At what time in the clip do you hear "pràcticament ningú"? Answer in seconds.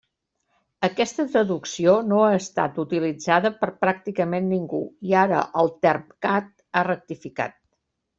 3.83-4.79